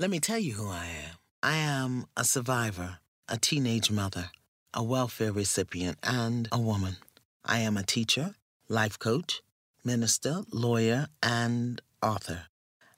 [0.00, 1.18] Let me tell you who I am.
[1.42, 4.30] I am a survivor, a teenage mother,
[4.72, 6.96] a welfare recipient, and a woman.
[7.44, 8.34] I am a teacher,
[8.66, 9.42] life coach,
[9.84, 12.44] minister, lawyer, and author.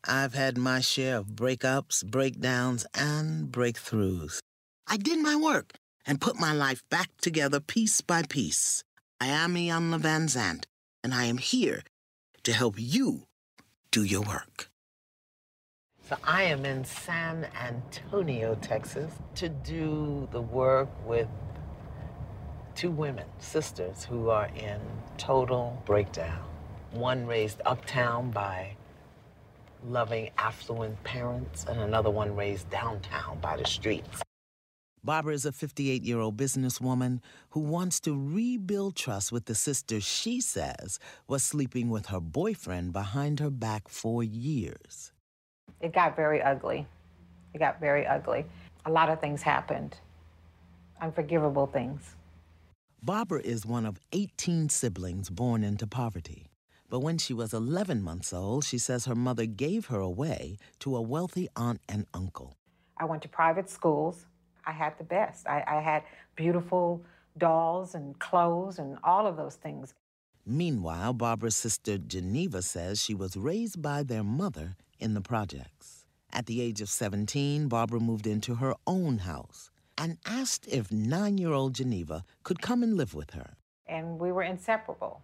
[0.05, 4.39] I've had my share of breakups, breakdowns, and breakthroughs.
[4.87, 5.73] I did my work
[6.07, 8.85] and put my life back together piece by piece.
[9.21, 10.67] I am Iyanla Vanzant,
[11.03, 11.83] and I am here
[12.45, 13.27] to help you
[13.91, 14.69] do your work.
[16.13, 21.27] So I am in San Antonio, Texas, to do the work with
[22.75, 24.79] two women, sisters, who are in
[25.17, 26.45] total breakdown.
[26.91, 28.77] One raised uptown by
[29.89, 34.21] loving, affluent parents, and another one raised downtown by the streets.
[35.03, 39.99] Barbara is a 58 year old businesswoman who wants to rebuild trust with the sister
[39.99, 45.12] she says was sleeping with her boyfriend behind her back for years.
[45.83, 46.87] It got very ugly.
[47.53, 48.47] It got very ugly.
[48.87, 49.97] A lot of things happened,
[51.01, 52.15] unforgivable things.
[53.03, 56.47] Barbara is one of 18 siblings born into poverty.
[56.89, 60.95] But when she was 11 months old, she says her mother gave her away to
[60.95, 62.57] a wealthy aunt and uncle.
[62.97, 64.27] I went to private schools.
[64.65, 65.48] I had the best.
[65.48, 66.05] I, I had
[66.37, 67.03] beautiful
[67.39, 69.95] dolls and clothes and all of those things.
[70.47, 76.07] Meanwhile, Barbara's sister Geneva says she was raised by their mother in the projects.
[76.33, 81.36] At the age of 17, Barbara moved into her own house and asked if nine
[81.36, 83.57] year old Geneva could come and live with her.
[83.86, 85.23] And we were inseparable.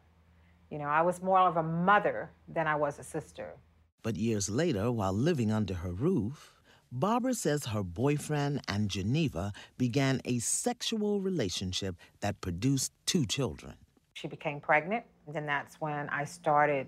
[0.71, 3.55] You know, I was more of a mother than I was a sister.
[4.03, 6.61] But years later, while living under her roof,
[6.93, 13.75] Barbara says her boyfriend and Geneva began a sexual relationship that produced two children.
[14.15, 16.87] She became pregnant, and then that's when I started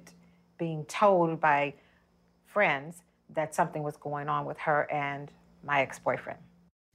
[0.59, 1.75] being told by
[2.53, 3.03] friends
[3.35, 5.31] that something was going on with her and
[5.65, 6.39] my ex boyfriend.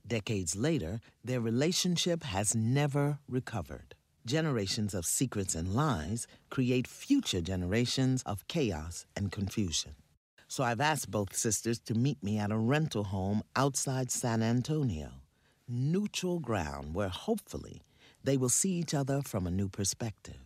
[0.07, 3.95] Decades later, their relationship has never recovered.
[4.25, 9.95] Generations of secrets and lies create future generations of chaos and confusion.
[10.47, 15.09] So I've asked both sisters to meet me at a rental home outside San Antonio,
[15.67, 17.81] neutral ground where hopefully
[18.23, 20.44] they will see each other from a new perspective.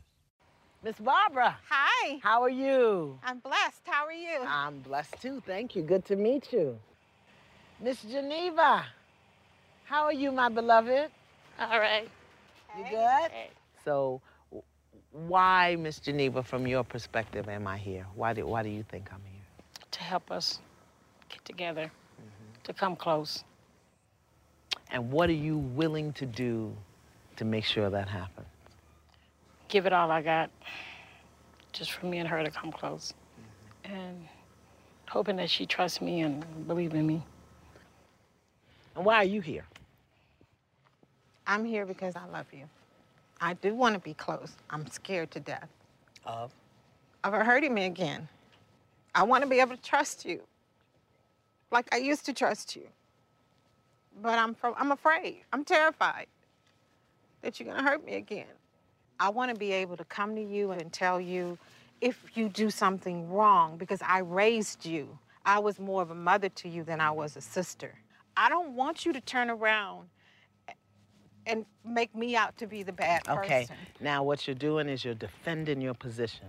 [0.81, 1.57] Miss Barbara.
[1.69, 2.19] Hi.
[2.23, 3.19] How are you?
[3.23, 3.81] I'm blessed.
[3.83, 4.39] How are you?
[4.47, 5.43] I'm blessed too.
[5.45, 5.81] Thank you.
[5.81, 6.79] Good to meet you.
[7.81, 8.85] Miss Geneva.
[9.83, 11.11] How are you, my beloved?
[11.59, 12.07] All right.
[12.77, 13.31] You good?
[13.31, 13.49] Hey.
[13.83, 14.21] So,
[15.11, 18.05] why, Miss Geneva, from your perspective, am I here?
[18.15, 19.41] Why do, why do you think I'm here?
[19.91, 20.59] To help us
[21.27, 22.63] get together, mm-hmm.
[22.63, 23.43] to come close.
[24.91, 26.73] And what are you willing to do
[27.35, 28.47] to make sure that happens?
[29.69, 30.49] Give it all I got,
[31.71, 33.13] just for me and her to come close.
[33.85, 33.95] Mm-hmm.
[33.95, 34.27] And
[35.07, 37.23] hoping that she trusts me and believe in me.
[38.95, 39.65] And why are you here?
[41.47, 42.65] I'm here because I love you.
[43.41, 44.51] I do want to be close.
[44.69, 45.69] I'm scared to death.
[46.25, 46.51] Of?
[47.23, 48.27] Of her hurting me again.
[49.15, 50.41] I want to be able to trust you.
[51.71, 52.87] Like I used to trust you.
[54.21, 55.43] But I'm, I'm afraid.
[55.53, 56.27] I'm terrified
[57.41, 58.45] that you're going to hurt me again.
[59.19, 61.57] I want to be able to come to you and tell you
[62.01, 65.17] if you do something wrong because I raised you.
[65.45, 67.93] I was more of a mother to you than I was a sister.
[68.37, 70.07] I don't want you to turn around
[71.45, 73.43] and make me out to be the bad person.
[73.43, 73.67] Okay.
[73.99, 76.47] Now what you're doing is you're defending your position.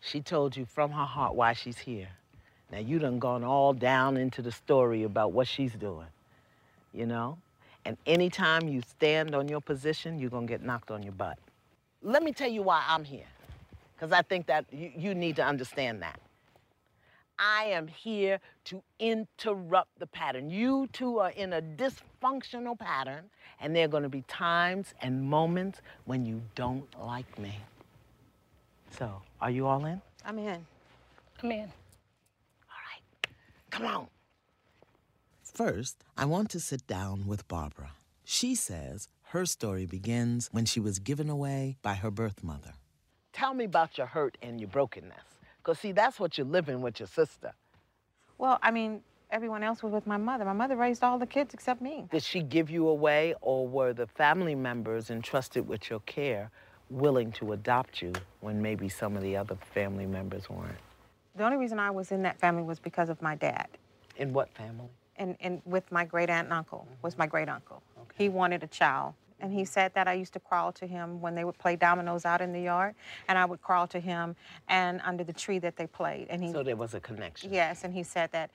[0.00, 2.08] She told you from her heart why she's here.
[2.70, 6.08] Now you done gone all down into the story about what she's doing.
[6.92, 7.38] You know?
[7.84, 11.38] And anytime you stand on your position, you're gonna get knocked on your butt.
[12.02, 13.26] Let me tell you why I'm here.
[13.94, 16.20] Because I think that you, you need to understand that.
[17.38, 20.50] I am here to interrupt the pattern.
[20.50, 23.24] You two are in a dysfunctional pattern,
[23.60, 27.56] and there are going to be times and moments when you don't like me.
[28.90, 30.00] So, are you all in?
[30.24, 30.64] I'm in.
[31.42, 31.60] I'm in.
[31.60, 33.28] All right.
[33.70, 34.06] Come on.
[35.54, 37.90] First, I want to sit down with Barbara.
[38.24, 42.72] She says her story begins when she was given away by her birth mother.
[43.34, 45.24] Tell me about your hurt and your brokenness.
[45.58, 47.52] Because, see, that's what you're living with your sister.
[48.38, 50.46] Well, I mean, everyone else was with my mother.
[50.46, 52.06] My mother raised all the kids except me.
[52.10, 56.50] Did she give you away, or were the family members entrusted with your care
[56.88, 60.78] willing to adopt you when maybe some of the other family members weren't?
[61.36, 63.68] The only reason I was in that family was because of my dad.
[64.16, 64.88] In what family?
[65.16, 67.82] And, and with my great aunt and uncle, was my great uncle.
[68.14, 69.14] He wanted a child.
[69.40, 72.24] And he said that I used to crawl to him when they would play dominoes
[72.24, 72.94] out in the yard,
[73.28, 74.36] and I would crawl to him
[74.68, 76.28] and under the tree that they played.
[76.30, 77.52] And he So there was a connection.
[77.52, 78.50] Yes, and he said that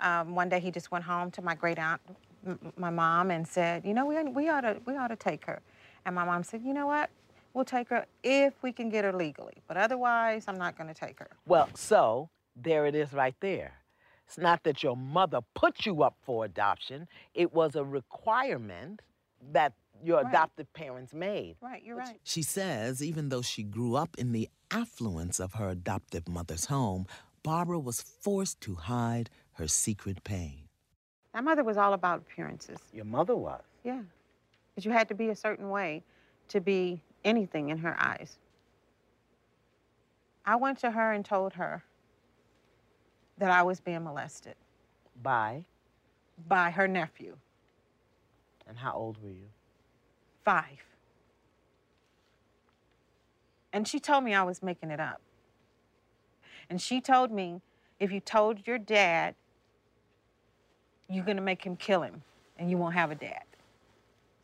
[0.00, 2.00] um, one day he just went home to my great aunt,
[2.46, 5.44] m- my mom, and said, you know, we, we ought to we ought to take
[5.44, 5.60] her.
[6.06, 7.10] And my mom said, you know what?
[7.52, 10.94] We'll take her if we can get her legally, but otherwise, I'm not going to
[10.94, 11.28] take her.
[11.46, 13.74] Well, so there it is right there.
[14.30, 19.02] It's not that your mother put you up for adoption, it was a requirement
[19.50, 19.72] that
[20.04, 20.28] your Right.
[20.28, 21.56] adoptive parents made.
[21.60, 22.20] Right, you're right.
[22.22, 27.08] She says even though she grew up in the affluence of her adoptive mother's home,
[27.42, 30.68] Barbara was forced to hide her secret pain.
[31.34, 32.78] My mother was all about appearances.
[32.92, 33.64] Your mother was.
[33.82, 34.02] Yeah,
[34.76, 36.04] but you had to be a certain way
[36.50, 38.38] to be anything in her eyes.
[40.46, 41.82] I went to her and told her
[43.40, 44.54] that I was being molested
[45.22, 45.64] By,
[46.46, 47.36] by her nephew,
[48.68, 49.48] and how old were you?
[50.44, 50.84] five.
[53.72, 55.20] And she told me I was making it up.
[56.68, 57.60] And she told me
[58.00, 59.34] if you told your dad,
[61.08, 62.22] you're to make him kill him
[62.58, 63.44] and you won't have a dad.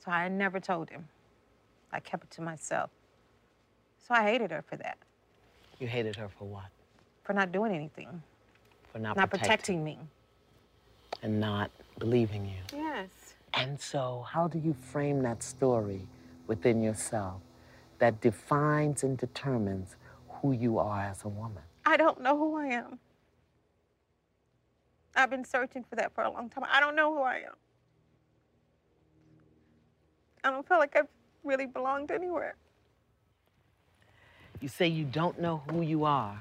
[0.05, 1.09] So I never told him.
[1.93, 2.91] I kept it to myself.
[4.07, 4.99] So I hated her for that,
[5.81, 6.67] You hated her for what?
[7.25, 8.23] for not doing anything,
[8.97, 9.99] For not, not protecting protecting me.
[11.23, 12.63] and not believing you.
[12.73, 13.11] Yes.
[13.53, 16.01] And so, how do you frame that story
[16.47, 17.43] within yourself
[17.99, 19.97] that defines and determines
[20.31, 21.63] who you are as a woman?
[21.85, 22.99] I don't know who I am.
[25.15, 26.65] I've been searching for that for a long time.
[26.67, 27.57] I don't know who I am.
[30.43, 31.09] I don't feel like I've
[31.45, 32.55] really belonged anywhere.
[34.63, 36.41] You say you don't know who you are,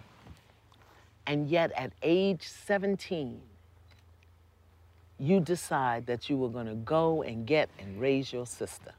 [1.27, 3.41] and yet at age 17,
[5.17, 8.91] you decide that you were going to go and get and raise your sister.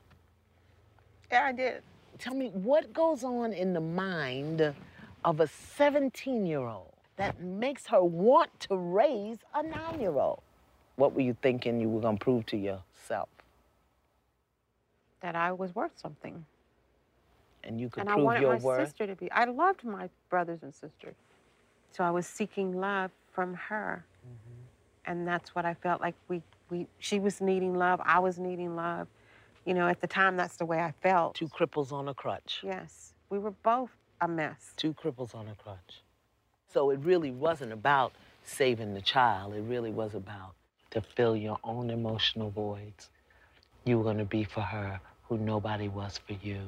[1.30, 1.82] Yeah, I did.
[2.18, 4.74] Tell me, what goes on in the mind
[5.24, 10.40] of a 17 year old that makes her want to raise a nine year old?
[10.96, 13.28] What were you thinking you were going to prove to yourself?
[15.20, 16.44] That I was worth something.
[17.64, 18.88] And you could and I wanted my worth?
[18.88, 19.30] sister to be.
[19.32, 21.16] I loved my brothers and sisters.
[21.96, 24.04] So I was seeking love from her.
[24.26, 25.10] Mm-hmm.
[25.10, 28.76] And that's what I felt like we, we she was needing love, I was needing
[28.76, 29.08] love.
[29.64, 31.34] You know, at the time that's the way I felt.
[31.34, 32.60] Two cripples on a crutch.
[32.62, 33.14] Yes.
[33.30, 33.90] We were both
[34.20, 34.72] a mess.
[34.76, 36.02] Two cripples on a crutch.
[36.72, 38.12] So it really wasn't about
[38.44, 39.54] saving the child.
[39.54, 40.54] It really was about
[40.90, 43.08] to fill your own emotional voids.
[43.84, 46.60] You were going to be for her who nobody was for you,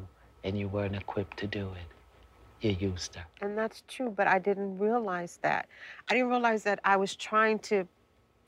[0.43, 1.98] and you weren't equipped to do it.
[2.61, 3.25] You used her.
[3.41, 5.69] And that's true, but I didn't realize that.
[6.11, 7.87] I didn't realize that I was trying to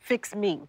[0.00, 0.61] fix me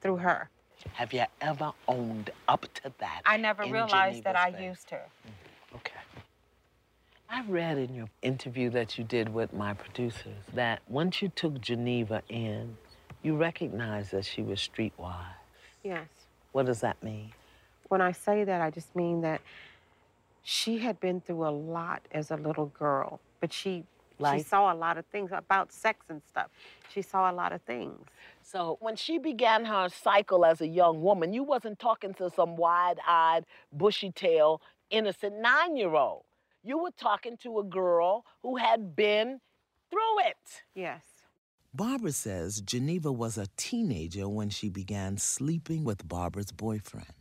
[0.00, 0.48] through her.
[0.92, 3.22] Have you ever owned up to that?
[3.26, 4.60] I never realized that I face?
[4.62, 5.04] used her.
[5.26, 5.76] Mm-hmm.
[5.76, 5.94] Okay.
[7.28, 11.60] I read in your interview that you did with my producers that once you took
[11.60, 12.76] Geneva in,
[13.22, 15.24] you recognized that she was streetwise.
[15.82, 16.06] Yes.
[16.52, 17.32] What does that mean?
[17.88, 19.40] When I say that, I just mean that
[20.42, 23.84] she had been through a lot as a little girl, but she
[24.32, 26.48] she saw a lot of things about sex and stuff.
[26.92, 28.04] She saw a lot of things.
[28.42, 32.56] So when she began her cycle as a young woman, you wasn't talking to some
[32.56, 36.24] wide-eyed, bushy-tailed, innocent nine-year-old.
[36.64, 39.40] You were talking to a girl who had been
[39.90, 40.62] through it.
[40.74, 41.02] Yes.
[41.72, 47.12] Barbara says Geneva was a teenager when she began sleeping with Barbara's boyfriend.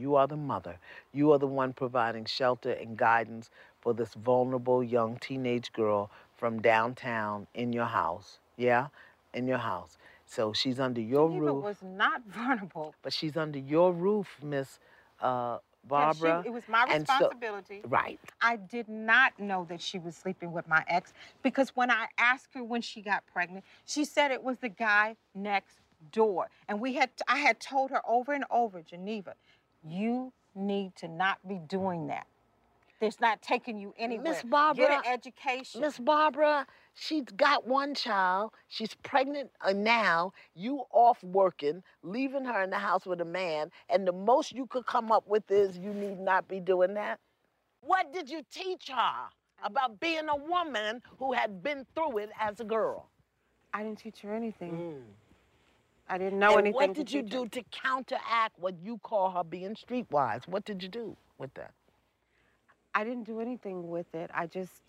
[0.00, 0.78] You are the mother.
[1.12, 6.60] You are the one providing shelter and guidance for this vulnerable young teenage girl from
[6.62, 8.38] downtown in your house.
[8.56, 8.88] Yeah?
[9.34, 9.98] In your house.
[10.26, 11.64] So she's under your Geneva roof.
[11.64, 12.94] was not vulnerable.
[13.02, 14.78] But she's under your roof, Miss
[15.20, 15.58] uh,
[15.90, 16.42] Yeah, she- Barbara.
[16.46, 17.80] it was my and so- responsibility.
[17.88, 18.18] right.
[18.40, 22.54] I did not know that she was sleeping with my ex because when I asked
[22.54, 25.78] her when she got pregnant, she said it was the guy next
[26.12, 26.48] door.
[26.68, 29.34] And we had I had told her over and over, Geneva,
[29.86, 32.26] you need to not be doing that.
[33.00, 34.34] It's not taking you anywhere.
[34.34, 35.80] Miss Barbara, Get an education.
[35.80, 38.52] Miss Barbara, she's got one child.
[38.68, 40.34] She's pregnant uh, now.
[40.54, 44.66] You off working, leaving her in the house with a man, and the most you
[44.66, 47.20] could come up with is you need not be doing that.
[47.80, 49.28] What did you teach her
[49.64, 53.08] about being a woman who had been through it as a girl?
[53.72, 55.04] I didn't teach her anything.
[56.10, 56.74] I didn't know and anything.
[56.74, 60.46] what did you do to counteract what you call her being streetwise?
[60.48, 61.70] What did you do with that?
[62.92, 64.28] I didn't do anything with it.
[64.34, 64.82] I just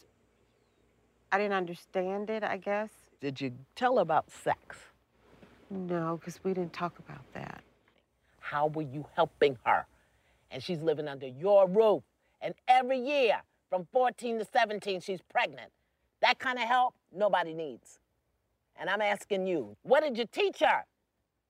[1.31, 2.89] I didn't understand it, I guess.
[3.21, 4.77] Did you tell her about sex?
[5.69, 7.61] No, because we didn't talk about that.
[8.39, 9.85] How were you helping her?
[10.49, 12.01] And she's living under your roof.
[12.41, 15.71] And every year, from 14 to 17, she's pregnant.
[16.21, 17.99] That kind of help, nobody needs.
[18.75, 20.83] And I'm asking you, what did you teach her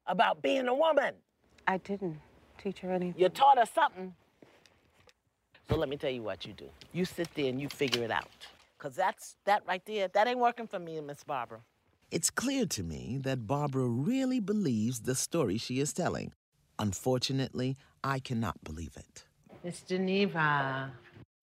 [0.08, 1.14] about being a woman?
[1.68, 2.20] I didn't
[2.62, 3.22] teach her anything.
[3.22, 4.14] You taught her something.
[5.70, 6.70] So let me tell you what you do.
[6.92, 8.28] You sit there and you figure it out.
[8.78, 11.60] Because that's that right there, that ain't working for me Miss Barbara.
[12.10, 16.34] It's clear to me that Barbara really believes the story she is telling.
[16.78, 19.24] Unfortunately, I cannot believe it.
[19.64, 20.92] Miss Geneva.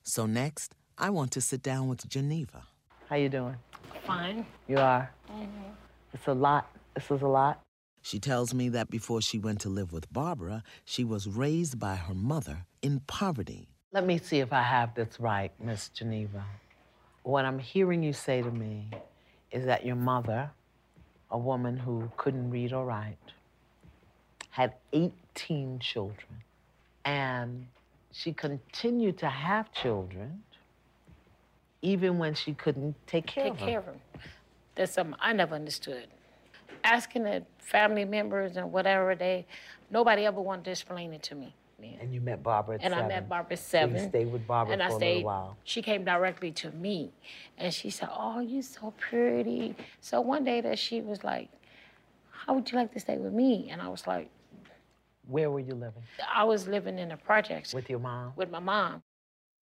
[0.03, 2.65] So next, I want to sit down with Geneva.
[3.09, 3.57] How you doing?
[4.05, 4.45] Fine.
[4.67, 5.11] You are?
[5.31, 5.71] Mm-hmm.
[6.13, 6.71] It's a lot.
[6.95, 7.63] This is a lot.
[8.03, 11.97] She tells me that before she went to live with Barbara, she was raised by
[11.97, 13.69] her mother in poverty.
[13.93, 16.45] Let me see if I have this right, Miss Geneva.
[17.23, 18.89] What I'm hearing you say to me
[19.51, 20.51] is that your mother,
[21.31, 23.17] a woman who couldn't read or write,
[24.51, 26.43] had 18 children,
[27.05, 27.67] and
[28.13, 30.43] she continued to have children
[31.83, 33.67] even when she couldn't take care Take of them.
[33.67, 34.01] Take care of them.
[34.75, 36.09] That's something I never understood.
[36.85, 39.47] Asking the family members and whatever they,
[39.91, 41.55] nobody ever wanted to explain it to me.
[41.81, 41.99] man.
[42.01, 43.05] And you met Barbara at And seven.
[43.05, 44.09] I met Barbara at So you seven.
[44.09, 45.57] stayed with Barbara and for I a stayed, little while.
[45.65, 47.13] She came directly to me,
[47.57, 51.49] and she said, "Oh, you're so pretty." So one day that she was like,
[52.31, 54.31] "How would you like to stay with me?" And I was like,
[55.27, 56.03] Where were you living?
[56.35, 58.33] "I was living in the projects With your mom?
[58.35, 59.03] with my mom."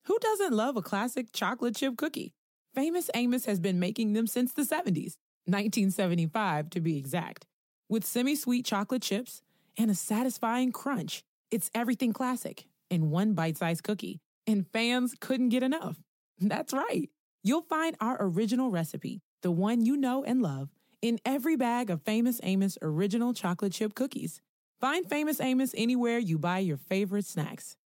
[0.04, 2.32] Who doesn't love a classic chocolate chip cookie?
[2.73, 7.46] Famous Amos has been making them since the 70s, 1975 to be exact.
[7.88, 9.42] With semi sweet chocolate chips
[9.76, 15.50] and a satisfying crunch, it's everything classic in one bite sized cookie, and fans couldn't
[15.50, 15.96] get enough.
[16.40, 17.08] That's right.
[17.42, 22.02] You'll find our original recipe, the one you know and love, in every bag of
[22.02, 24.40] Famous Amos original chocolate chip cookies.
[24.80, 27.76] Find Famous Amos anywhere you buy your favorite snacks.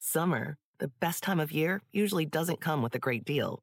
[0.00, 3.62] Summer, the best time of year, usually doesn't come with a great deal.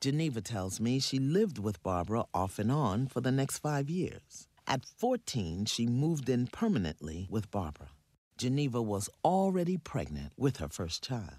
[0.00, 4.46] Geneva tells me she lived with Barbara off and on for the next five years.
[4.66, 7.88] At 14, she moved in permanently with Barbara.
[8.36, 11.36] Geneva was already pregnant with her first child.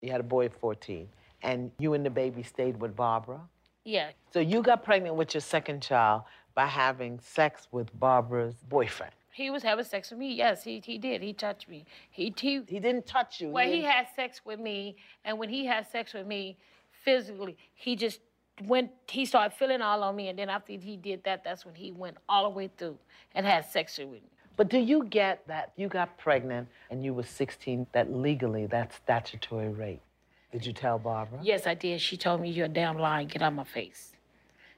[0.00, 1.08] You had a boy at 14,
[1.42, 3.40] and you and the baby stayed with Barbara.
[3.84, 6.22] Yeah, So you got pregnant with your second child
[6.54, 9.12] by having sex with Barbara's boyfriend.
[9.32, 10.34] he was having sex with me.
[10.34, 11.22] Yes, he he did.
[11.22, 11.84] He touched me.
[12.10, 12.62] He he.
[12.66, 13.48] He didn't touch you.
[13.50, 16.58] Well, he didn't- had sex with me, and when he had sex with me,
[17.04, 18.20] physically, he just
[18.64, 18.90] went.
[19.08, 21.92] He started feeling all on me, and then after he did that, that's when he
[21.92, 22.98] went all the way through
[23.34, 24.22] and had sex with me.
[24.56, 27.86] But do you get that you got pregnant and you were 16?
[27.92, 30.02] That legally, that's statutory rape.
[30.52, 31.38] Did you tell Barbara?
[31.42, 32.00] Yes, I did.
[32.00, 33.28] She told me you're a damn lying.
[33.28, 34.12] Get out of my face.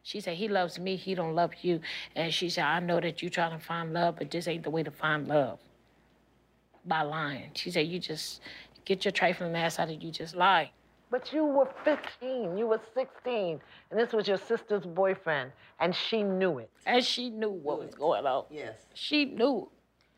[0.04, 0.96] She said he loves me.
[0.96, 1.80] He don't love you.
[2.14, 4.70] And she said I know that you're trying to find love, but this ain't the
[4.70, 5.58] way to find love.
[6.84, 7.50] By lying.
[7.54, 8.40] She said you just
[8.84, 10.10] get your trifling ass out of you.
[10.10, 10.70] Just lie.
[11.12, 12.57] But you were 15.
[12.57, 16.71] You were 16, and this was your sister's boyfriend, and she knew it.
[16.87, 18.47] And she knew what was going on.
[18.50, 18.87] Yes.
[18.95, 19.71] She knew.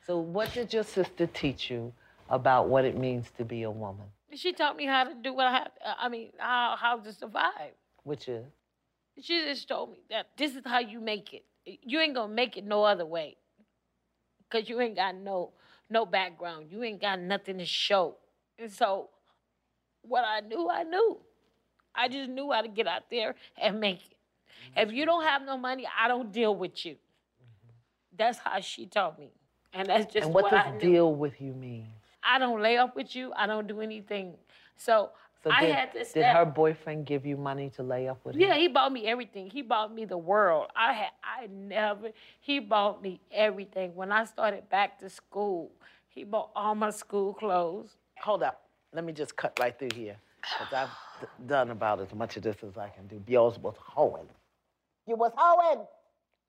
[0.06, 1.92] So what did your sister teach you
[2.30, 4.06] about what it means to be a woman?
[4.34, 5.70] She taught me how to do what I had.
[5.98, 7.72] I mean, how how to survive.
[8.04, 8.44] Which is
[9.20, 11.44] She just told me that this is how you make it.
[11.64, 13.36] You ain't gonna make it no other way.
[14.48, 15.54] Cause you ain't got no
[15.90, 16.66] no background.
[16.70, 18.16] You ain't got nothing to show.
[18.60, 19.08] And so
[20.08, 21.18] what I knew, I knew.
[21.94, 24.16] I just knew how to get out there and make it.
[24.16, 24.88] Mm-hmm.
[24.88, 26.94] If you don't have no money, I don't deal with you.
[26.94, 28.16] Mm-hmm.
[28.16, 29.30] That's how she told me.
[29.72, 30.78] And that's just and what, what does I knew.
[30.80, 31.88] deal with you mean?
[32.22, 33.32] I don't lay up with you.
[33.36, 34.34] I don't do anything.
[34.76, 35.10] So,
[35.42, 36.36] So I did, had to did step.
[36.36, 38.40] her boyfriend give you money to lay up with him?
[38.42, 39.50] Yeah, he bought me everything.
[39.50, 40.68] He bought me the world.
[40.74, 43.94] I had I never he bought me everything.
[43.94, 45.70] When I started back to school,
[46.08, 47.90] he bought all my school clothes.
[48.22, 48.63] Hold up.
[48.94, 50.16] Let me just cut right through here.
[50.40, 53.20] Because I've done about as much of this as I can do.
[53.26, 54.28] Yours was hoeing.
[55.06, 55.84] You was hoeing.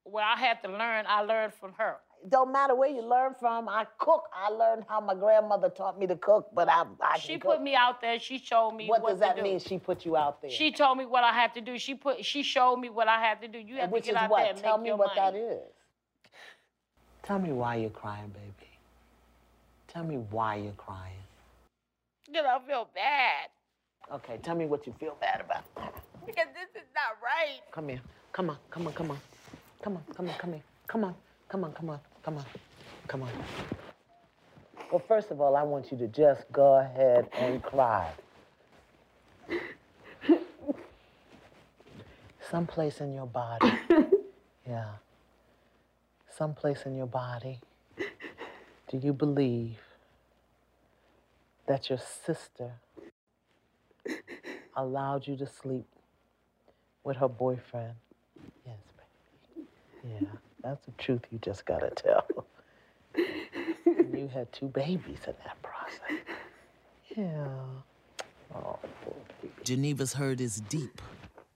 [0.05, 1.95] Well, I had to learn, I learned from her.
[2.29, 3.67] Don't matter where you learn from.
[3.69, 4.23] I cook.
[4.33, 7.61] I learned how my grandmother taught me to cook, but I, I She put cook.
[7.61, 8.19] me out there.
[8.19, 9.43] She showed me What what, does that do.
[9.43, 9.59] mean?
[9.59, 10.49] She put you out there.
[10.51, 11.77] She told me what I had to do.
[11.77, 13.59] She put she showed me what I had to do.
[13.59, 14.41] You have Which to get out what?
[14.41, 15.39] there and Tell make me your what money.
[15.39, 15.59] that is.
[17.23, 18.69] Tell me why you're crying, baby.
[19.87, 21.13] Tell me why you're crying.
[22.35, 23.47] Because I feel bad.
[24.13, 25.63] Okay, tell me what you feel bad about.
[26.25, 27.61] Because this is not right.
[27.71, 28.01] Come here.
[28.33, 28.57] Come on.
[28.69, 28.93] Come on.
[28.93, 29.19] Come on.
[29.81, 30.03] Come on.
[30.13, 30.35] Come on.
[30.37, 30.63] Come here.
[30.85, 31.15] Come on.
[31.47, 31.71] Come on.
[31.71, 31.99] Come on.
[32.23, 32.45] Come on.
[33.07, 33.29] Come on.
[34.91, 38.11] Well, first of all, I want you to just go ahead and cry.
[42.51, 43.71] Someplace in your body.
[44.67, 44.95] Yeah.
[46.35, 47.61] Someplace in your body.
[48.89, 49.77] Do you believe
[51.67, 52.71] that your sister
[54.75, 55.85] allowed you to sleep
[57.03, 57.93] with her boyfriend?
[58.65, 58.77] Yes,
[59.55, 59.67] baby.
[60.21, 60.27] Yeah,
[60.63, 62.25] that's the truth you just gotta tell.
[63.15, 66.25] You had two babies in that process.
[67.15, 67.47] Yeah.
[68.53, 68.79] Oh,
[69.41, 69.53] baby.
[69.63, 71.01] Geneva's hurt is deep,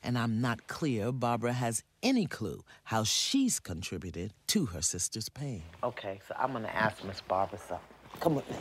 [0.03, 5.63] and I'm not clear Barbara has any clue how she's contributed to her sister's pain.
[5.83, 7.85] Okay, so I'm gonna ask Miss Barbara something.
[8.19, 8.57] Come with me.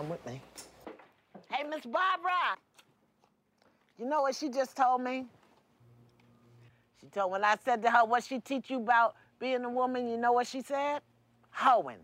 [0.00, 0.40] Come with me.
[1.50, 2.56] Hey, Miss Barbara.
[3.98, 5.26] You know what she just told me?
[6.98, 10.08] She told when I said to her, "What she teach you about being a woman?"
[10.08, 11.02] You know what she said?
[11.50, 12.02] Hoeing.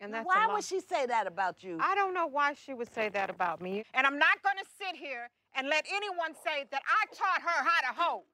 [0.00, 1.78] And that's Why would she say that about you?
[1.80, 3.84] I don't know why she would say that about me.
[3.94, 7.62] And I'm not going to sit here and let anyone say that I taught her
[7.62, 8.24] how to hoe.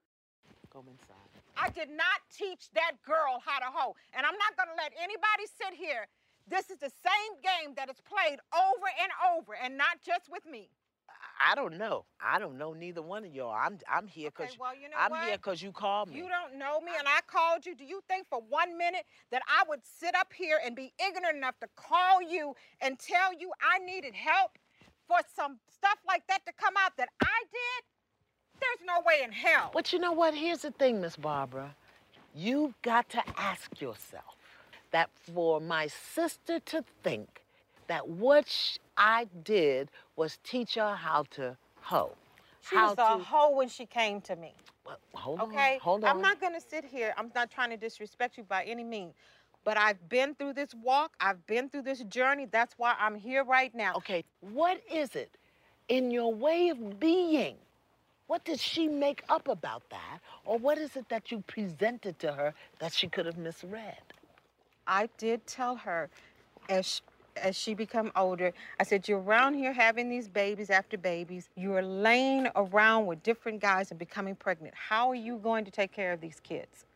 [0.71, 1.22] Go inside.
[1.57, 3.95] I did not teach that girl how to hoe.
[4.13, 6.09] And I'm not going to let anybody sit here.
[6.49, 10.45] This is the same game that is played over and over, and not just with
[10.45, 10.71] me.
[11.39, 12.05] I don't know.
[12.21, 13.53] I don't know neither one of y'all.
[13.53, 15.25] I'm I'm here Okay, because well, you know I'm what?
[15.25, 16.17] here because you called me.
[16.17, 17.75] You don't know me, and I called you.
[17.75, 21.37] Do you think for one minute that I would sit up here and be ignorant
[21.37, 24.59] enough to call you and tell you I needed help
[25.09, 27.85] for some stuff like that to come out that I did?
[28.63, 29.71] There's no way in hell.
[29.75, 30.35] But you know what?
[30.35, 31.75] Here's the thing, Miss Barbara.
[32.35, 34.37] You've got to ask yourself
[34.93, 37.43] that for my sister to think
[37.89, 42.15] that what sh- I did was teach her how to hoe.
[42.69, 44.55] She how was a to, hoe when she came to me.
[44.87, 45.75] Well, hold Okay?
[45.75, 45.81] on.
[45.81, 46.11] Hold on.
[46.11, 47.13] I'm not gonna sit here.
[47.17, 49.15] I'm not trying to disrespect you by any means.
[49.65, 51.13] But I've been through this walk.
[51.21, 52.47] I've been through this journey.
[52.51, 53.95] That's why I'm here right now.
[53.97, 55.37] Okay, what is it
[55.89, 57.57] in your way of being?
[58.33, 60.21] What did she make up about that?
[60.47, 64.01] Or what is it that you presented to her that she could have misread?
[64.87, 66.09] I did tell her
[66.71, 67.01] as sh
[67.37, 71.51] as she become older, I said, you're around here having these babies after babies.
[71.57, 74.75] You're laying around with different guys and becoming pregnant.
[74.75, 76.87] How are you going to take care of these kids?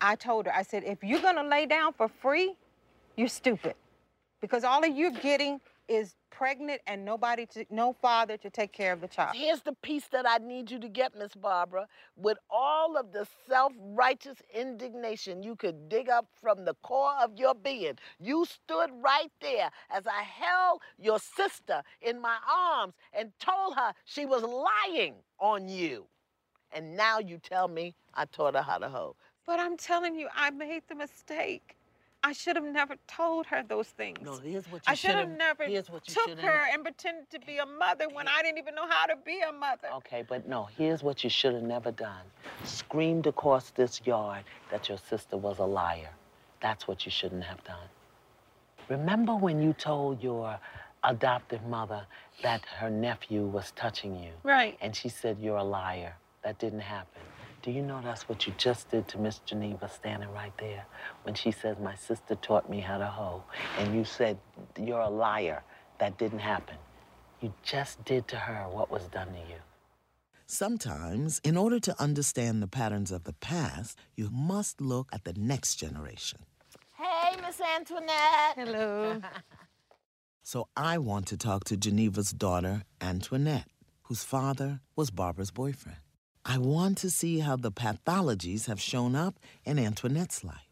[0.00, 2.54] I told her, I said, if you're gonna lay down for free,
[3.16, 3.74] you're stupid.
[4.40, 8.92] Because all of you're getting is pregnant and nobody to no father to take care
[8.92, 9.36] of the child.
[9.36, 11.88] Here's the piece that I need you to get, Miss Barbara.
[12.16, 17.32] With all of the self righteous indignation you could dig up from the core of
[17.36, 23.32] your being, you stood right there as I held your sister in my arms and
[23.40, 26.06] told her she was lying on you.
[26.72, 29.16] And now you tell me I taught her how to hoe.
[29.46, 31.77] But I'm telling you, I made the mistake.
[32.28, 34.18] I should have never told her those things.
[34.22, 37.30] No, here's what you I should have never here's what you took her and pretended
[37.30, 39.88] to be a mother when I didn't even know how to be a mother.
[39.94, 42.26] Okay, but no, here's what you should have never done.
[42.64, 46.10] Screamed across this yard that your sister was a liar.
[46.60, 47.88] That's what you shouldn't have done.
[48.90, 50.58] Remember when you told your
[51.04, 52.04] adoptive mother
[52.42, 54.32] that her nephew was touching you?
[54.42, 54.76] Right.
[54.82, 56.14] And she said you're a liar.
[56.44, 57.22] That didn't happen.
[57.68, 60.86] Do you know that's what you just did to Miss Geneva standing right there
[61.24, 63.44] when she says, My sister taught me how to hoe,
[63.76, 64.38] and you said,
[64.80, 65.62] You're a liar.
[65.98, 66.76] That didn't happen.
[67.42, 69.60] You just did to her what was done to you.
[70.46, 75.34] Sometimes, in order to understand the patterns of the past, you must look at the
[75.34, 76.38] next generation.
[76.96, 78.54] Hey, Miss Antoinette.
[78.56, 79.20] Hello.
[80.42, 83.68] So I want to talk to Geneva's daughter, Antoinette,
[84.04, 85.98] whose father was Barbara's boyfriend.
[86.50, 90.70] I want to see how the pathologies have shown up in Antoinette's life.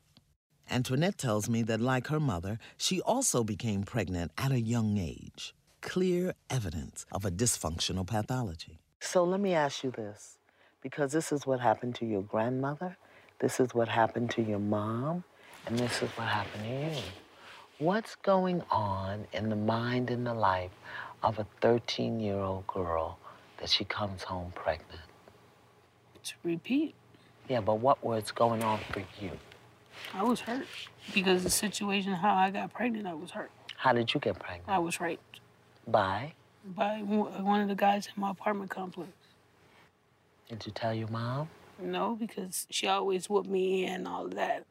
[0.71, 5.55] Antoinette tells me that, like her mother, she also became pregnant at a young age.
[5.83, 8.81] Clear evidence of a dysfunctional pathology.
[9.01, 10.39] So let me ask you this
[10.81, 12.97] because this is what happened to your grandmother,
[13.39, 15.25] this is what happened to your mom,
[15.67, 17.03] and this is what happened to you.
[17.81, 20.73] What's going on in the mind and the life
[21.23, 23.19] of a 13 year old girl
[23.59, 25.06] that she comes home pregnant?
[26.27, 26.95] To repeat,
[27.49, 29.31] Yeah, but what was going on for you?
[30.13, 30.67] I was hurt
[31.15, 33.53] because the situation how I got pregnant, I was hurt.
[33.77, 34.69] How did you get pregnant?
[34.69, 35.39] I was raped
[35.87, 36.33] By?
[36.65, 39.13] by one of the guys in my apartment complex.
[40.49, 41.49] Did you tell your mom?
[41.79, 44.65] No, because she always whooped me and all of that.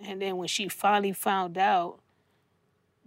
[0.00, 2.00] And then when she finally found out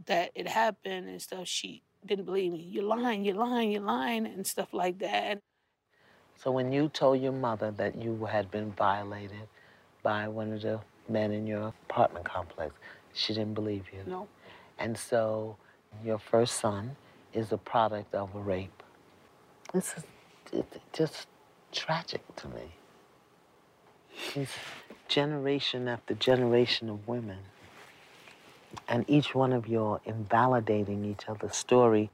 [0.06, 2.60] that it happened and stuff, she didn't believe me.
[2.60, 5.42] You're lying, you're lying, you're lying, and stuff like that.
[6.42, 9.48] So when you told your mother that you had been violated
[10.02, 12.74] by one of the men in your apartment complex,
[13.14, 14.00] she didn't believe you.
[14.08, 14.28] No.
[14.80, 15.58] And so
[16.04, 16.96] your first son
[17.32, 18.82] is a product of a rape.
[19.72, 19.94] This
[20.52, 21.28] is just
[21.72, 22.74] tragic to me.
[24.34, 24.52] It's
[25.08, 27.38] generation after generation of women.
[28.88, 32.10] And each one of you are invalidating each other's story.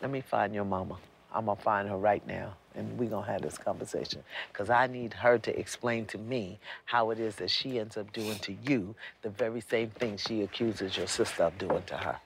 [0.00, 0.98] Let me find your mama.
[1.34, 4.22] I'm gonna find her right now, and we're gonna have this conversation.
[4.52, 8.12] Because I need her to explain to me how it is that she ends up
[8.12, 12.18] doing to you the very same thing she accuses your sister of doing to her.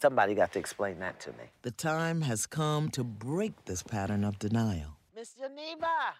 [0.00, 1.44] Somebody got to explain that to me.
[1.62, 4.96] The time has come to break this pattern of denial.
[5.14, 6.14] Miss Geneva!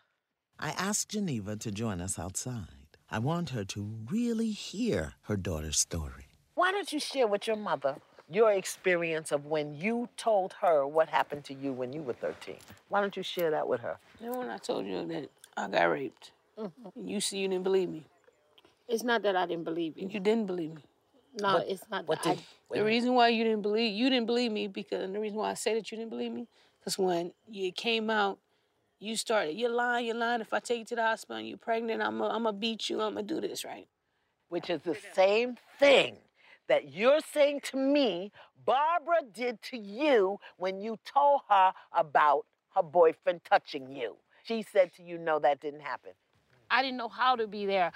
[0.59, 2.97] I asked Geneva to join us outside.
[3.11, 6.29] I want her to really hear her daughter's story.
[6.55, 7.97] Why don't you share with your mother
[8.35, 12.57] your experience of when you told her what happened to you when you were 13?
[12.89, 13.99] Why don't you share that with her?
[14.21, 17.07] Then when I told you that I got raped, mm-hmm.
[17.07, 18.05] you see you didn't believe me.
[18.89, 20.09] It's not that I didn't believe you.
[20.09, 20.83] You didn't believe me.
[21.41, 22.45] No, it's not What that did,
[22.79, 25.51] The reason why you didn't believe you didn't believe me because and the reason why
[25.51, 26.47] I say that you didn't believe me
[26.79, 28.39] because when you came out,
[28.99, 30.43] you started you're lying, you're lying.
[30.43, 32.91] If I take you to the hospital and you're pregnant, I'm gonna I'm gonna beat
[32.91, 33.01] you.
[33.01, 33.89] I'm gonna do this right.
[34.51, 36.19] which is the same thing
[36.73, 38.33] that you're saying to me
[38.65, 44.17] Barbara did to you when you told her about her boyfriend touching you.
[44.45, 46.13] She said to you, no, that didn't happen.
[46.71, 47.93] I didn't know how to be there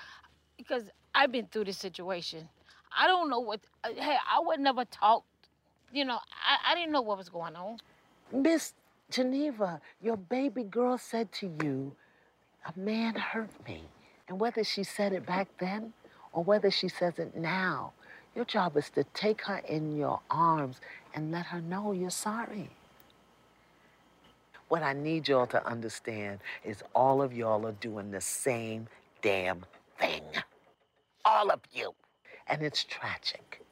[0.59, 0.83] because
[1.15, 2.47] I've been through this situation.
[2.95, 3.61] I don't know what.
[3.85, 5.25] uh, Hey, I would never talk.
[5.91, 7.79] You know, I, I didn't know what was going on.
[8.31, 8.75] Miss
[9.11, 11.93] Geneva, your baby girl said to you,
[12.67, 13.85] a man hurt me.
[14.29, 15.95] And whether she said it back then
[16.33, 17.93] or whether she says it now,
[18.37, 20.81] your job is to take her in your arms
[21.15, 22.69] and let her know you're sorry.
[24.69, 28.89] What I need y'all to understand is all of y'all are doing the same
[29.23, 29.65] damn
[29.99, 30.23] thing.
[31.25, 31.95] All of you.
[32.49, 33.63] And it's tragic.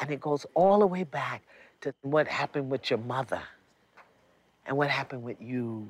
[0.00, 1.42] And it goes all the way back
[1.82, 3.42] to what happened with your mother
[4.66, 5.88] and what happened with you.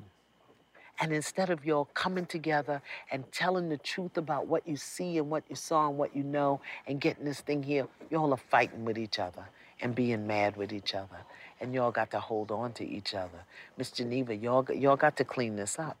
[0.99, 5.29] And instead of y'all coming together and telling the truth about what you see and
[5.29, 8.85] what you saw and what you know and getting this thing here, y'all are fighting
[8.85, 9.45] with each other
[9.81, 11.17] and being mad with each other.
[11.59, 13.45] And y'all got to hold on to each other.
[13.77, 15.97] Miss Geneva, y'all, got- y'all got to clean this up.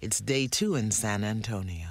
[0.00, 1.88] It's day two in San Antonio.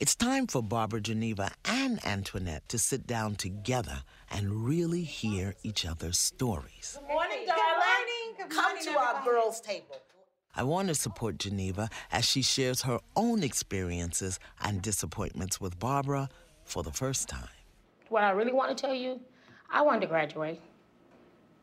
[0.00, 5.86] It's time for Barbara Geneva and Antoinette to sit down together and really hear each
[5.86, 6.98] other's stories.
[7.00, 8.48] Good morning, darling.
[8.48, 9.96] Come to our girls' table.
[10.56, 16.28] I want to support Geneva as she shares her own experiences and disappointments with Barbara
[16.64, 17.48] for the first time.
[18.08, 19.20] What I really want to tell you,
[19.70, 20.60] I wanted to graduate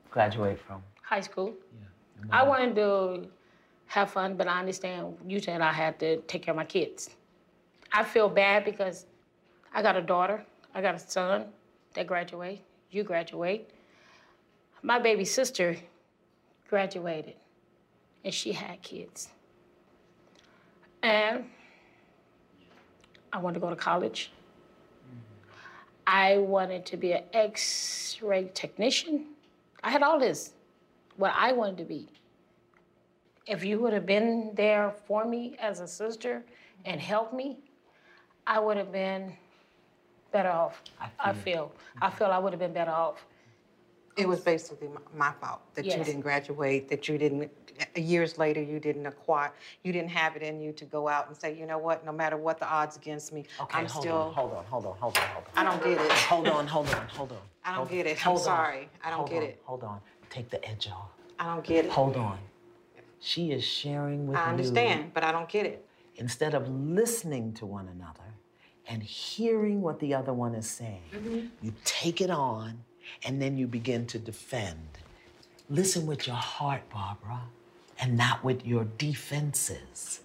[0.10, 0.84] Graduate from.
[1.04, 1.54] high school.
[1.80, 2.28] Yeah.
[2.32, 3.28] I wanted to
[3.88, 7.12] have fun, but I understand you said I had to take care of my kids.
[7.94, 9.06] I feel bad because
[9.74, 11.46] I got a daughter, I got a son
[11.94, 12.62] that graduate.
[12.92, 13.70] You graduate.
[14.84, 15.78] My baby sister
[16.70, 17.36] graduated,
[18.24, 19.30] and she had kids.
[21.04, 21.46] And
[23.34, 24.32] I wanted to go to college.
[26.06, 29.28] I wanted to be an X-ray technician.
[29.84, 30.52] I had all this,
[31.18, 32.08] what I wanted to be.
[33.48, 36.44] If you would have been there for me as a sister
[36.86, 37.58] and helped me,
[38.46, 39.34] I would have been
[40.32, 40.82] better off.
[41.20, 41.72] I feel.
[42.02, 43.26] I feel I would have been better off.
[44.22, 47.52] It was basically my, my fault that you didn't graduate, that you didn't,
[47.96, 49.52] years later, you didn't acquire,
[49.84, 52.12] you didn't have it in you to go out and say, you know what, no
[52.12, 54.98] matter what the odds against me, Okay, I'm hold still, on, hold on, hold on,
[54.98, 55.52] hold on, hold on.
[55.56, 56.12] I don't get it.
[56.12, 57.38] Hold on, hold on, hold on.
[57.66, 58.18] I don't get it.
[58.18, 58.90] I'm hold on, sorry.
[59.04, 59.62] I don't hold get on, it.
[59.66, 60.02] Hold on.
[60.30, 61.10] Take the edge off.
[61.40, 61.92] I don't get it.
[61.92, 62.38] Hold on.
[63.20, 64.44] She is sharing with you.
[64.44, 65.86] I understand, but I don't get it.
[66.16, 68.36] Instead of listening to one another
[68.88, 71.48] and hearing what the other one is saying, Mm-hmm.
[71.62, 72.84] you take it on
[73.24, 75.00] and then you begin to defend.
[75.70, 77.42] Listen with your heart, Barbara,
[78.00, 80.22] and not with your defenses.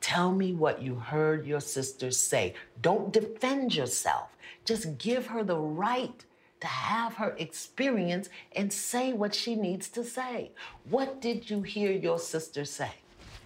[0.00, 2.54] Tell me what you heard your sister say.
[2.82, 4.28] Don't defend yourself.
[4.64, 6.24] Just give her the right
[6.60, 10.50] to have her experience and say what she needs to say.
[10.88, 12.90] What did you hear your sister say?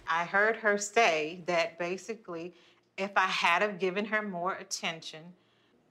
[0.07, 2.53] I heard her say that basically,
[2.97, 5.21] if I had have given her more attention,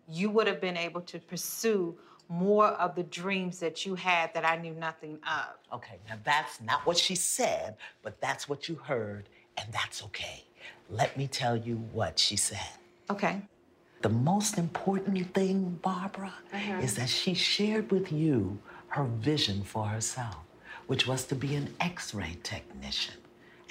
[0.09, 1.97] you would have been able to pursue
[2.29, 5.77] more of the dreams that you had that I knew nothing of.
[5.77, 10.45] Okay, now that's not what she said, but that's what you heard, and that's okay.
[10.91, 12.79] Let me tell you what she said.
[13.11, 13.43] Okay.
[14.03, 16.81] The most important thing, Barbara, uh-huh.
[16.83, 20.37] is that she shared with you her vision for herself,
[20.87, 23.15] which was to be an x ray technician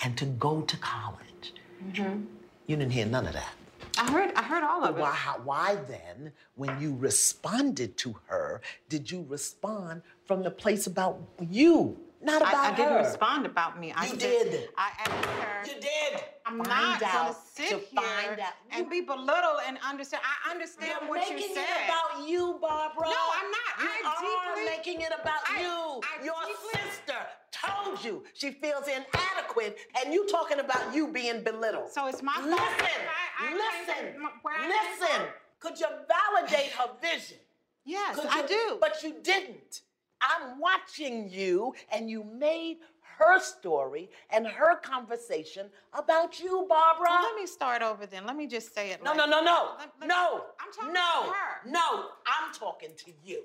[0.04, 1.54] and to go to college.
[1.84, 2.24] Mm-hmm.
[2.68, 3.54] You didn't hear none of that.
[3.98, 5.02] I heard I heard all of it.
[5.02, 11.20] Why, why then, when you responded to her, did you respond from the place about
[11.50, 12.98] you, not about I, I didn't her?
[13.00, 13.92] respond about me.
[13.94, 14.70] I You said- did.
[14.78, 15.66] I asked her.
[15.76, 16.24] You did.
[16.46, 18.54] I'm Find not gonna sit here find out.
[18.72, 20.24] and be belittled and understand.
[20.24, 21.48] I understand You're what you said.
[21.48, 23.04] making it about you, Barbara.
[23.10, 23.84] No, I'm not.
[23.84, 26.02] You I are deeply- making it about I- you.
[26.04, 27.18] I Your deeply- sister
[27.52, 31.92] told you she feels inadequate, and you talking about you being belittled.
[31.92, 34.24] So it's my fault Listen, listen,
[34.68, 35.22] listen.
[35.60, 37.38] Could you validate her vision?
[37.84, 38.78] Yes, Could I you- do.
[38.80, 39.82] But you didn't.
[40.22, 42.78] I'm watching you, and you made
[43.18, 47.08] her story and her conversation about you, Barbara.
[47.10, 48.26] Well, let me start over then.
[48.26, 49.04] Let me just say it.
[49.04, 50.42] No, like, no, no, no, Let- let- no.
[50.60, 51.70] I'm talking no, to her.
[51.70, 53.44] No, I'm talking to you.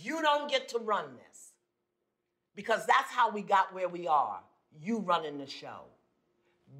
[0.00, 1.52] You don't get to run this
[2.54, 4.40] because that's how we got where we are.
[4.80, 5.82] You running the show.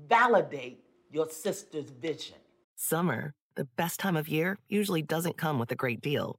[0.09, 2.37] Validate your sister's vision.
[2.75, 6.39] Summer, the best time of year, usually doesn't come with a great deal.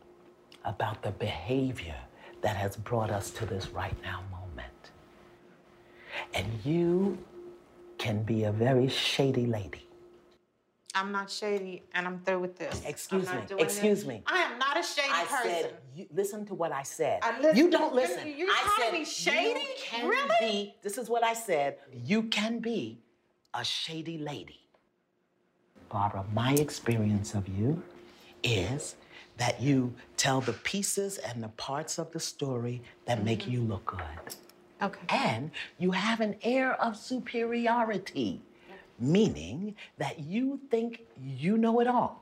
[0.65, 1.95] about the behavior
[2.41, 4.91] that has brought us to this right now moment.
[6.33, 7.17] And you
[7.97, 9.85] can be a very shady lady.
[10.93, 12.81] I'm not shady, and I'm through with this.
[12.85, 14.07] Excuse me, excuse this.
[14.07, 14.23] me.
[14.25, 15.49] I am not a shady I person.
[15.49, 17.19] said, you, listen to what I said.
[17.23, 19.67] I listen- you don't listen, you're I calling said, me shady?
[20.03, 20.35] Really?
[20.41, 22.99] be, this is what I said, you can be
[23.53, 24.59] a shady lady.
[25.89, 27.81] Barbara, my experience of you
[28.43, 28.95] is
[29.41, 33.87] that you tell the pieces and the parts of the story that make you look
[33.87, 34.35] good.
[34.83, 34.99] Okay.
[35.09, 35.49] And
[35.79, 38.39] you have an air of superiority,
[38.99, 42.21] meaning that you think you know it all.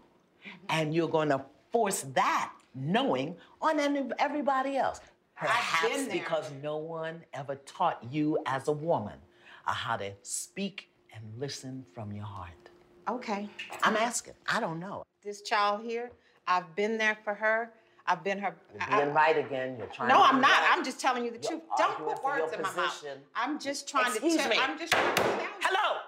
[0.69, 5.01] And you're going to force that knowing on any- everybody else.
[5.35, 9.19] Perhaps because no one ever taught you as a woman
[9.67, 12.69] uh, how to speak and listen from your heart.
[13.09, 13.49] Okay.
[13.83, 14.35] I'm asking.
[14.47, 15.03] I don't know.
[15.21, 16.11] This child here,
[16.49, 17.71] I've been there for her.
[18.07, 18.55] I've been her.
[18.81, 20.49] I- Being right again, you're trying no, I'm not.
[20.49, 20.69] right.
[20.71, 21.61] I'm just telling you the You're truth.
[21.77, 23.05] Don't put words in my mouth.
[23.35, 24.49] I'm just trying Excuse to tell.
[24.49, 24.57] me.
[24.59, 25.47] I'm just trying to tell you.
[25.61, 25.99] Hello.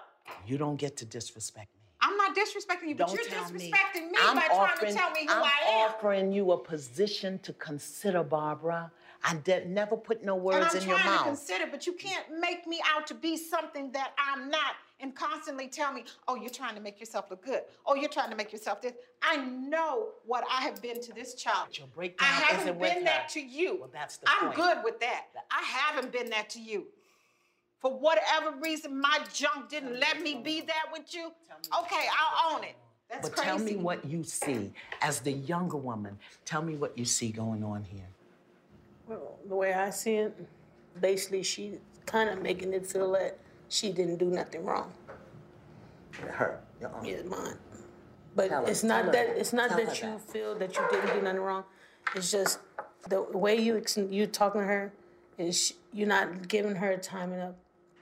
[0.44, 1.78] You don't get to disrespect me.
[2.04, 5.10] I'm not disrespecting you, but Don't you're disrespecting me, I'm by offering, trying to tell
[5.12, 5.90] me who I'm I am.
[5.90, 8.90] offering you a position to consider, Barbara.
[9.24, 12.24] I did never put no words and words I'm trying to consider, but you can't
[12.40, 16.48] make me out to be something that I'm not and constantly tell me, oh, you're
[16.48, 17.62] trying to make yourself look good.
[17.84, 18.92] Oh, you're trying to make yourself this.
[19.20, 21.76] I know what I have been to this child.
[21.76, 23.04] Your breakdown I haven't isn't with been her.
[23.04, 23.78] that to you.
[23.80, 24.56] Well, that's the I'm point.
[24.56, 25.26] good with that.
[25.50, 26.86] I haven't been that to you.
[27.80, 31.32] For whatever reason, my junk didn't let me be that with you.
[31.80, 32.76] Okay, I'll own it.
[33.10, 33.50] That's but crazy.
[33.50, 36.16] tell me what you see as the younger woman.
[36.44, 38.06] Tell me what you see going on here.
[39.08, 40.34] Well, the way I see it,
[41.00, 41.72] basically she
[42.06, 43.36] kind of making it feel that
[43.72, 44.92] she didn't do nothing wrong.
[46.12, 46.60] Her.
[46.80, 47.04] Your own.
[47.06, 47.56] Yeah, mine.
[48.36, 49.38] But Tell it's tell not that that.
[49.38, 50.20] it's not Tell that you that.
[50.20, 51.64] feel that you didn't do nothing wrong.
[52.14, 52.58] It's just
[53.08, 54.92] the way you ex- you talking to her
[55.38, 57.54] and sh you're not giving her time enough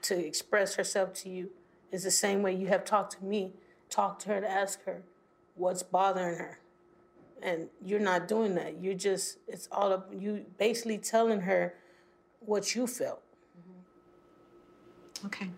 [0.03, 1.49] to express herself to you.
[1.91, 3.53] It's the same way you have talked to me.
[3.89, 5.03] Talk to her to ask her
[5.55, 6.59] what's bothering her.
[7.41, 8.81] And you're not doing that.
[8.81, 11.73] You're just, it's all up, you basically telling her
[12.39, 13.21] what you felt.
[15.25, 15.49] Okay.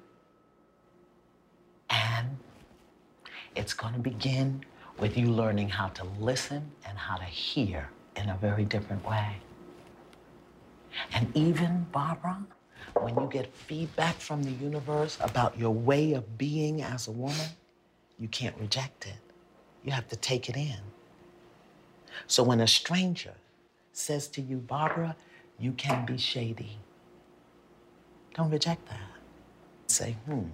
[1.89, 2.37] And
[3.55, 4.63] it's going to begin
[4.99, 9.37] with you learning how to listen and how to hear in a very different way.
[11.13, 12.45] And even, Barbara,
[12.99, 17.47] when you get feedback from the universe about your way of being as a woman,
[18.19, 19.15] you can't reject it.
[19.83, 20.79] You have to take it in.
[22.27, 23.33] So when a stranger
[23.91, 25.15] says to you, Barbara,
[25.59, 26.77] you can be shady,
[28.35, 28.99] don't reject that.
[29.87, 30.45] Say, hmm,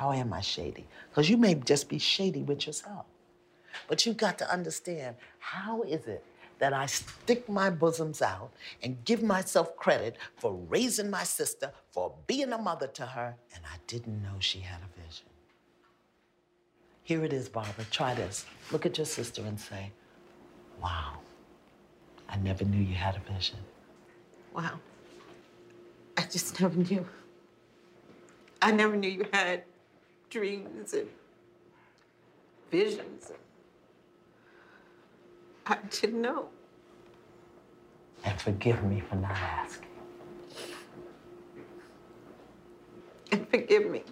[0.00, 0.86] how am I shady?
[1.10, 3.04] Because you may just be shady with yourself.
[3.86, 6.24] But you've got to understand how is it
[6.58, 8.50] that I stick my bosoms out
[8.82, 13.62] and give myself credit for raising my sister, for being a mother to her, and
[13.66, 15.26] I didn't know she had a vision.
[17.02, 17.84] Here it is, Barbara.
[17.90, 18.46] Try this.
[18.72, 19.92] Look at your sister and say,
[20.82, 21.18] Wow,
[22.26, 23.58] I never knew you had a vision.
[24.54, 24.80] Wow.
[26.16, 27.06] I just never knew.
[28.62, 29.64] I never knew you had
[30.30, 31.08] dreams and
[32.70, 33.32] visions.
[35.66, 36.48] I didn't know.
[38.24, 39.86] And forgive me for not asking.
[43.32, 44.02] And forgive me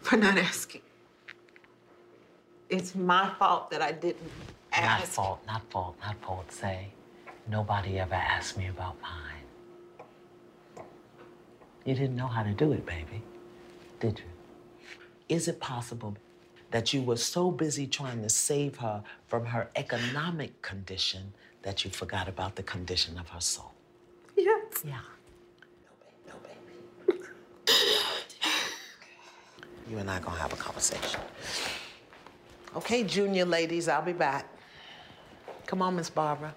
[0.00, 0.82] for not asking.
[2.68, 4.30] It's my fault that I didn't
[4.72, 5.00] ask.
[5.00, 6.50] Not fault, not fault, not fault.
[6.52, 6.88] Say,
[7.48, 10.86] nobody ever asked me about mine.
[11.84, 13.22] You didn't know how to do it, baby,
[14.04, 14.24] did you?
[15.36, 16.14] Is it possible
[16.70, 21.90] that you were so busy trying to save her from her economic condition that you
[21.90, 23.72] forgot about the condition of her soul?
[24.36, 24.84] Yes.
[24.84, 25.00] Yeah.
[26.28, 26.76] No, baby.
[27.08, 27.20] No, baby.
[29.90, 31.20] you and I are gonna have a conversation.
[32.76, 34.46] Okay, junior ladies, I'll be back.
[35.66, 36.54] Come on, Miss Barbara.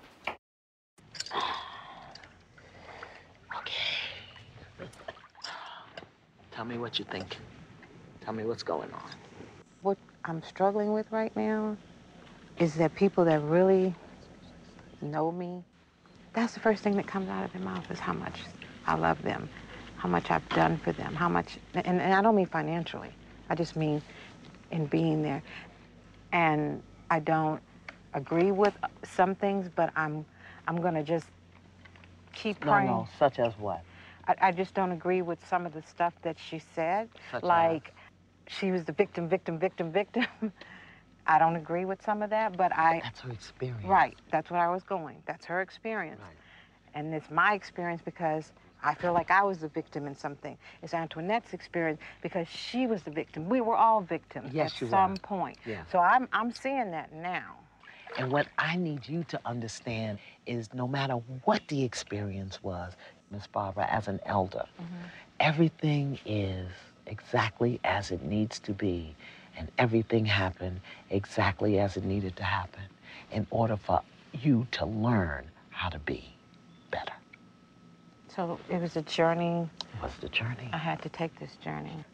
[6.57, 7.37] Tell me what you think.
[8.25, 9.11] Tell me what's going on.
[9.83, 11.77] What I'm struggling with right now
[12.59, 13.93] is that people that really
[14.99, 15.63] know me,
[16.33, 18.39] that's the first thing that comes out of their mouth is how much
[18.87, 19.51] I love them,
[19.97, 23.11] how much I've done for them, how much, and, and I don't mean financially,
[23.51, 24.01] I just mean
[24.71, 25.43] in being there.
[26.31, 27.61] And I don't
[28.15, 30.25] agree with some things, but I'm,
[30.67, 31.27] I'm gonna just
[32.33, 32.87] keep No, praying.
[32.87, 33.81] no, such as what?
[34.27, 37.09] I, I just don't agree with some of the stuff that she said.
[37.31, 37.93] Such like
[38.47, 40.25] she was the victim, victim, victim, victim.
[41.27, 43.01] I don't agree with some of that, but I.
[43.03, 43.85] That's her experience.
[43.85, 44.15] Right.
[44.31, 45.17] That's what I was going.
[45.25, 46.21] That's her experience.
[46.21, 46.37] Right.
[46.93, 50.57] And it's my experience because I feel like I was the victim in something.
[50.81, 53.49] It's Antoinette's experience because she was the victim.
[53.49, 54.91] We were all victims Yes, at you were.
[54.91, 55.57] some point.
[55.65, 55.83] Yeah.
[55.91, 57.55] So I'm I'm seeing that now.
[58.17, 62.93] And what I need you to understand is no matter what the experience was,
[63.31, 64.65] Miss Barbara, as an elder,
[65.39, 66.67] everything is
[67.05, 69.15] exactly as it needs to be,
[69.57, 72.83] and everything happened exactly as it needed to happen
[73.31, 74.01] in order for
[74.33, 76.23] you to learn how to be
[76.91, 77.13] better.
[78.33, 79.69] So it was a journey.
[79.95, 80.69] It was the journey.
[80.71, 82.05] I had to take this journey.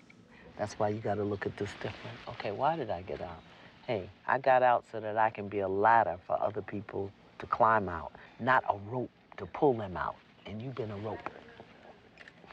[0.57, 2.17] That's why you got to look at this different.
[2.29, 3.41] Okay, why did I get out?
[3.87, 7.45] Hey, I got out so that I can be a ladder for other people to
[7.47, 10.15] climb out, not a rope to pull them out.
[10.45, 11.29] And you've been a rope.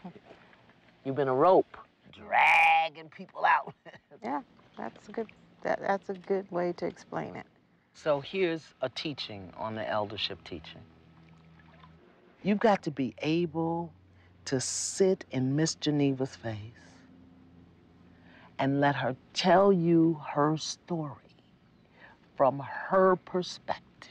[1.05, 1.77] You've been a rope,
[2.13, 3.75] dragging people out.
[4.23, 4.43] Yeah,
[4.77, 5.29] that's a good.
[5.63, 7.47] That, that's a good way to explain it.
[7.95, 10.83] So here's a teaching on the eldership teaching.
[12.43, 13.93] You've got to be able
[14.47, 16.53] to sit in Miss Geneva's face
[18.59, 21.17] and let her tell you her story
[22.37, 24.11] from her perspective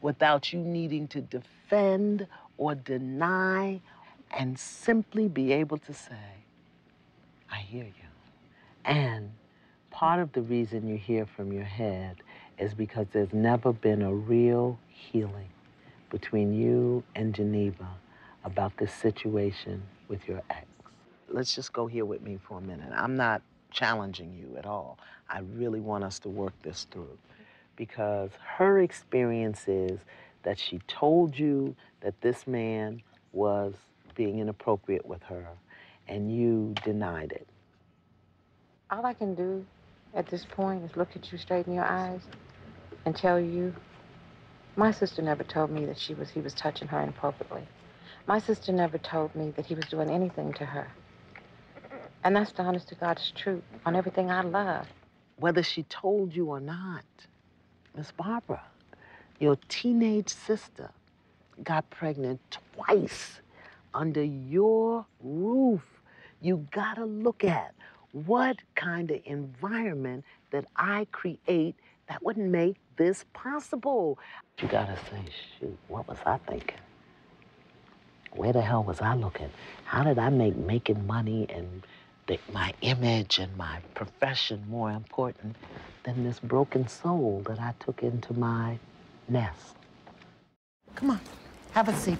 [0.00, 3.80] without you needing to defend or deny
[4.30, 6.44] and simply be able to say,
[7.50, 7.92] I hear you.
[8.84, 9.32] And
[9.90, 12.16] part of the reason you hear from your head
[12.58, 15.48] is because there's never been a real healing
[16.10, 17.88] between you and Geneva
[18.44, 20.66] about this situation with your ex.
[21.28, 22.92] Let's just go here with me for a minute.
[22.94, 24.98] I'm not challenging you at all.
[25.28, 27.18] I really want us to work this through
[27.76, 29.98] because her experience is
[30.44, 31.74] that she told you
[32.04, 33.02] that this man
[33.32, 33.74] was
[34.16, 35.48] being inappropriate with her
[36.08, 37.48] and you denied it.
[38.90, 39.66] All I can do
[40.14, 42.22] at this point is look at you straight in your eyes
[43.06, 43.74] and tell you
[44.76, 47.68] My sister never told me that she was he was touching her inappropriately.
[48.26, 50.88] My sister never told me that he was doing anything to her.
[52.24, 54.88] And that's the honest to God's truth on everything I love.
[55.38, 57.04] Whether she told you or not,
[57.96, 58.62] Miss Barbara,
[59.40, 60.90] your teenage sister
[61.62, 62.40] got pregnant
[62.74, 63.40] twice
[63.92, 65.82] under your roof.
[66.40, 67.74] You gotta look at
[68.12, 71.74] what kind of environment that I create
[72.08, 74.18] that would make this possible.
[74.60, 75.24] You gotta say,
[75.58, 76.78] shoot, what was I thinking?
[78.32, 79.50] Where the hell was I looking?
[79.84, 81.82] How did I make making money and
[82.26, 85.56] the, my image and my profession more important
[86.04, 88.78] than this broken soul that I took into my
[89.28, 89.76] nest?
[90.94, 91.20] Come on,
[91.74, 92.18] have a seat.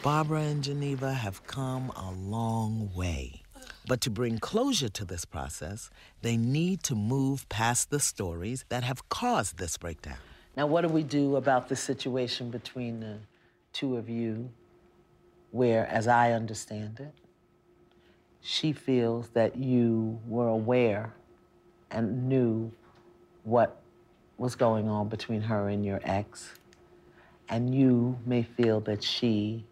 [0.00, 3.42] Barbara and Geneva have come a long way.
[3.88, 5.90] But to bring closure to this process,
[6.22, 10.18] they need to move past the stories that have caused this breakdown.
[10.56, 13.18] Now, what do we do about the situation between the
[13.72, 14.50] two of you,
[15.50, 17.14] where, as I understand it,
[18.40, 21.12] she feels that you were aware
[21.90, 22.70] and knew
[23.42, 23.82] what
[24.38, 26.52] was going on between her and your ex,
[27.50, 29.64] and you may feel that she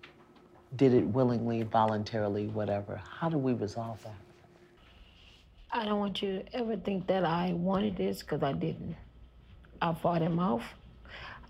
[0.77, 3.01] did it willingly, voluntarily, whatever.
[3.19, 4.15] How do we resolve that?
[5.71, 8.97] I don't want you to ever think that I wanted this because I didn't.
[9.81, 10.63] I fought him off.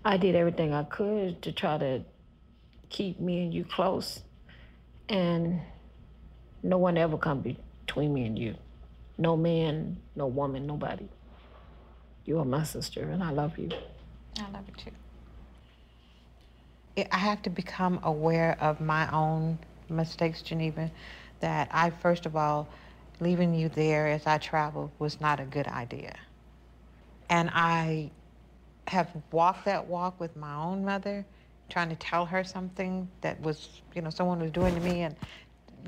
[0.05, 2.03] I did everything I could to try to
[2.89, 4.21] keep me and you close.
[5.09, 5.59] And
[6.61, 8.55] no one ever come between me and you.
[9.17, 11.09] No man, no woman, nobody.
[12.25, 13.69] You are my sister, and I love you.
[14.37, 14.91] I love you too.
[16.97, 19.57] I have to become aware of my own
[19.89, 20.91] mistakes, Geneva.
[21.39, 22.67] That I, first of all,
[23.19, 26.15] leaving you there as I traveled was not a good idea.
[27.29, 28.11] And I
[28.87, 31.25] have walked that walk with my own mother,
[31.69, 35.15] trying to tell her something that was, you know, someone was doing to me and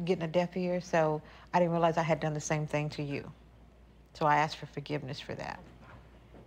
[0.06, 0.80] getting a deaf ear.
[0.80, 1.22] So
[1.54, 3.30] I didn't realize I had done the same thing to you.
[4.14, 5.60] So I asked for forgiveness for that.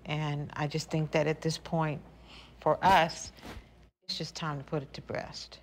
[0.06, 2.00] And I just think that at this point,
[2.60, 3.32] for us,
[4.04, 5.58] it's just time to put it to rest.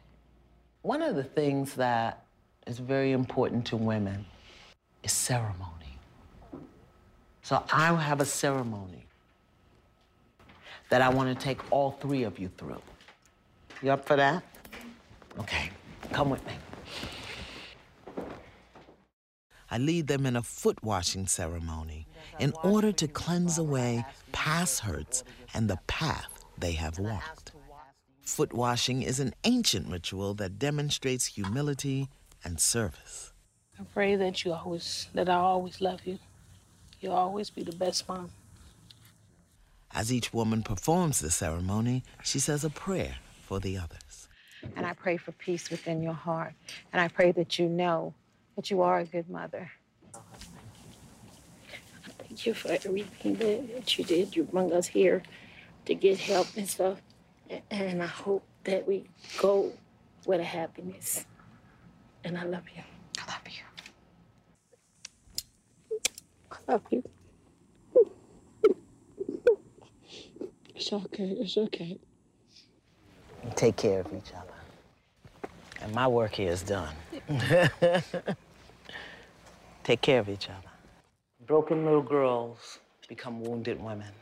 [0.82, 2.26] One of the things that
[2.68, 4.26] is very important to women
[5.04, 6.00] is ceremony.
[7.44, 9.06] So I have a ceremony
[10.90, 12.82] that I want to take all three of you through.
[13.82, 14.44] You up for that?
[15.40, 15.70] Okay,
[16.12, 16.54] come with me.
[19.70, 22.08] I lead them in a foot washing ceremony
[22.40, 25.24] in order to cleanse away past hurts
[25.54, 27.51] and the path they have walked.
[28.22, 32.08] Foot washing is an ancient ritual that demonstrates humility
[32.44, 33.34] and service.
[33.80, 36.20] I pray that you always, that I always love you.
[37.00, 38.30] You'll always be the best mom.
[39.94, 44.28] As each woman performs the ceremony, she says a prayer for the others.
[44.76, 46.54] And I pray for peace within your heart.
[46.94, 48.14] And I pray that you know
[48.56, 49.72] that you are a good mother.
[52.20, 54.36] Thank you for everything that you did.
[54.36, 55.24] You brought us here
[55.86, 57.02] to get help and stuff.
[57.70, 59.06] And I hope that we
[59.40, 59.72] go
[60.26, 61.26] with a happiness.
[62.24, 62.84] And I love you.
[63.20, 63.64] I love you.
[66.52, 67.04] I love you.
[70.76, 71.36] It's okay.
[71.40, 72.00] It's okay.
[73.56, 75.50] Take care of each other.
[75.82, 76.94] And my work here is done.
[79.84, 80.70] Take care of each other.
[81.48, 84.14] Broken little girls become wounded women.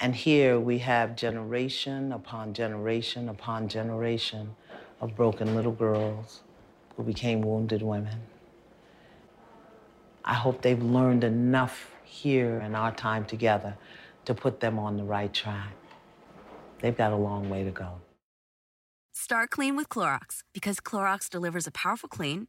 [0.00, 4.54] And here we have generation upon generation upon generation
[5.00, 6.42] of broken little girls
[6.96, 8.20] who became wounded women.
[10.24, 13.76] I hope they've learned enough here in our time together
[14.24, 15.72] to put them on the right track.
[16.80, 18.00] They've got a long way to go.
[19.12, 22.48] Start clean with Clorox because Clorox delivers a powerful clean